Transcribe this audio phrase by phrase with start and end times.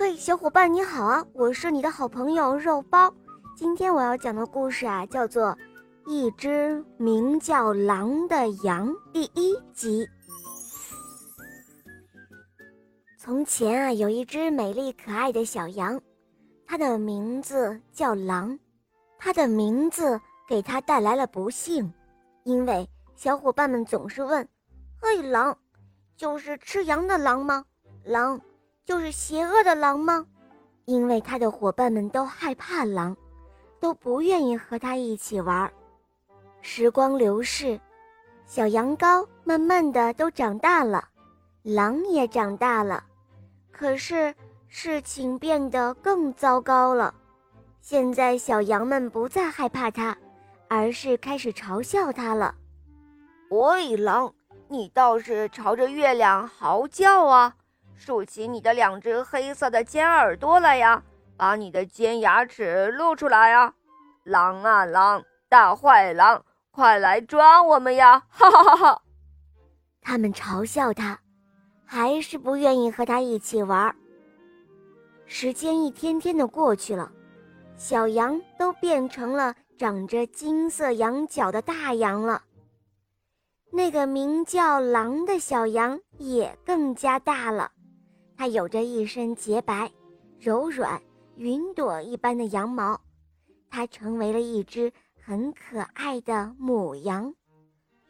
[0.00, 1.22] 嘿，小伙伴你好啊！
[1.34, 3.12] 我是你的好朋友肉包。
[3.54, 5.54] 今天我要讲的故事啊，叫做
[6.10, 10.08] 《一只名叫狼的羊》第一集。
[13.18, 16.00] 从前啊，有一只美丽可爱的小羊，
[16.64, 18.58] 它的名字叫狼。
[19.18, 21.92] 它的名字给它带来了不幸，
[22.44, 24.48] 因为小伙伴们总是问
[24.98, 25.58] ：“嘿，狼，
[26.16, 27.66] 就是吃羊的狼吗？
[28.02, 28.40] 狼。”
[28.90, 30.26] 就是邪恶的狼吗？
[30.84, 33.16] 因为他的伙伴们都害怕狼，
[33.78, 35.72] 都不愿意和他一起玩。
[36.60, 37.78] 时光流逝，
[38.46, 41.04] 小羊羔慢慢的都长大了，
[41.62, 43.04] 狼也长大了。
[43.70, 44.34] 可是
[44.66, 47.14] 事情变得更糟糕了。
[47.80, 50.18] 现在小羊们不再害怕它，
[50.66, 52.52] 而是开始嘲笑它了。
[53.50, 54.34] 喂，狼，
[54.66, 57.54] 你倒是朝着月亮嚎叫啊！
[58.00, 61.02] 竖起你的两只黑色的尖耳朵来呀，
[61.36, 63.74] 把你的尖牙齿露出来呀！
[64.24, 68.24] 狼啊狼，大坏狼，快来抓我们呀！
[68.30, 69.02] 哈哈哈哈！
[70.00, 71.20] 他们嘲笑他，
[71.84, 73.94] 还是不愿意和他一起玩。
[75.26, 77.12] 时间一天天的过去了，
[77.76, 82.42] 小羊都变成了长着金色羊角的大羊了。
[83.70, 87.70] 那个名叫狼的小羊也更加大了。
[88.40, 89.90] 它有着一身洁白、
[90.38, 90.98] 柔软、
[91.36, 92.98] 云朵一般的羊毛，
[93.68, 94.90] 它成为了一只
[95.22, 97.34] 很可爱的母羊。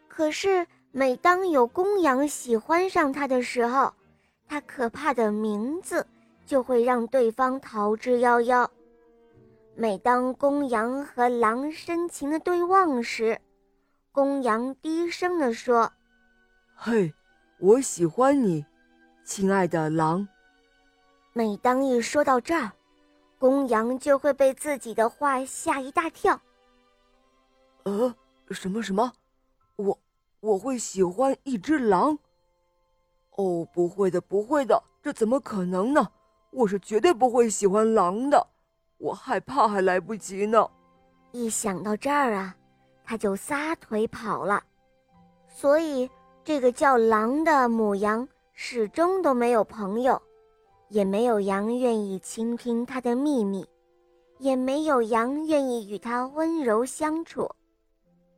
[0.07, 3.93] 可是，每当有公羊喜欢上它的时候，
[4.47, 6.07] 它可怕的名字
[6.47, 8.69] 就会让对方逃之夭夭。
[9.75, 13.37] 每当公羊和狼深情的对望时，
[14.13, 15.93] 公羊低声地说
[16.77, 17.13] ：“嘿，
[17.59, 18.65] 我喜欢你。”
[19.31, 20.27] 亲爱的狼，
[21.33, 22.73] 每当一说到这儿，
[23.39, 26.39] 公羊就会被自己的话吓一大跳。
[27.85, 28.13] 呃，
[28.51, 29.13] 什么什么？
[29.77, 29.97] 我
[30.41, 32.19] 我会喜欢一只狼？
[33.37, 36.09] 哦，不会的，不会的，这怎么可能呢？
[36.51, 38.45] 我是绝对不会喜欢狼的，
[38.99, 40.69] 我害怕还来不及呢。
[41.31, 42.57] 一想到这儿啊，
[43.05, 44.61] 他就撒腿跑了。
[45.47, 46.11] 所以，
[46.43, 48.29] 这个叫狼的母羊。
[48.63, 50.21] 始终都没有朋友，
[50.91, 53.67] 也没有羊愿意倾听他的秘密，
[54.37, 57.51] 也没有羊愿意与他温柔相处。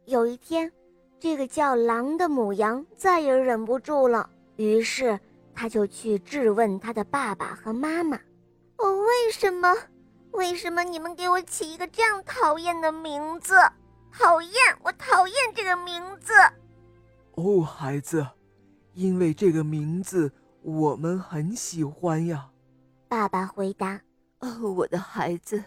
[0.05, 0.73] 有一天，
[1.19, 5.19] 这个叫狼的母羊再也忍不住了，于是
[5.53, 8.17] 他就去质问他的爸爸和妈妈
[8.79, 9.77] ：“哦，为什么？
[10.31, 13.57] 为什么你们给我起一个这样讨厌的名字？
[14.17, 14.53] 讨厌！
[14.85, 16.33] 我讨厌这个名字。”
[17.35, 18.25] 哦，孩子。
[18.95, 20.31] 因为这个名字
[20.63, 22.51] 我们很喜欢呀，
[23.09, 24.01] 爸爸回答。
[24.41, 25.65] 哦，我的孩子，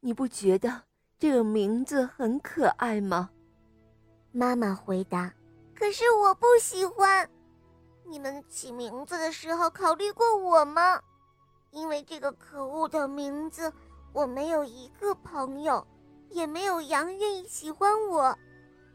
[0.00, 0.82] 你不觉得
[1.18, 3.30] 这个名字很可爱吗？
[4.32, 5.32] 妈妈回答。
[5.74, 7.28] 可是我不喜欢。
[8.04, 11.00] 你们起名字的时候考虑过我吗？
[11.70, 13.72] 因为这个可恶的名字，
[14.12, 15.86] 我没有一个朋友，
[16.30, 18.36] 也没有羊愿意喜欢我。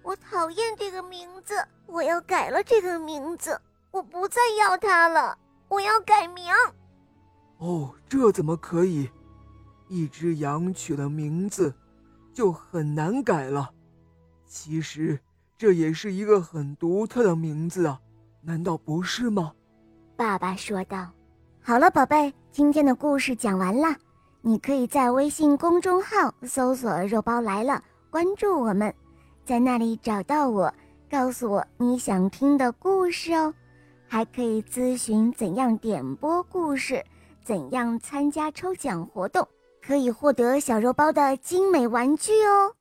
[0.03, 1.55] 我讨厌这个名字，
[1.85, 3.59] 我要改了这个名字。
[3.91, 5.37] 我不再要它了，
[5.67, 6.45] 我要改名。
[7.57, 9.09] 哦，这怎么可以？
[9.87, 11.73] 一只羊取了名字，
[12.33, 13.69] 就很难改了。
[14.47, 15.19] 其实
[15.57, 17.99] 这也是一个很独特的名字啊，
[18.41, 19.51] 难道不是吗？
[20.15, 21.09] 爸爸说道。
[21.61, 23.95] 好了，宝贝，今天的故事讲完了。
[24.41, 28.91] 你可以在微信公众号搜索“肉包来了”，关注我们，
[29.45, 30.73] 在那里找到我，
[31.09, 33.53] 告诉我你想听的故事哦。
[34.13, 37.01] 还可以咨询怎样点播故事，
[37.45, 39.47] 怎样参加抽奖活动，
[39.81, 42.75] 可以获得小肉包的精美玩具哦。